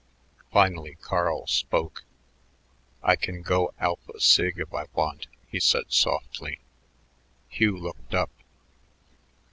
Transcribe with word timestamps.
Finally 0.51 0.97
Carl 0.99 1.45
spoke. 1.45 2.03
"I 3.03 3.15
can 3.15 3.43
go 3.43 3.71
Alpha 3.79 4.19
Sig 4.19 4.57
if 4.57 4.73
I 4.73 4.87
want," 4.95 5.27
he 5.45 5.59
said 5.59 5.93
softly. 5.93 6.57
Hugh 7.49 7.77
looked 7.77 8.15
up. 8.15 8.31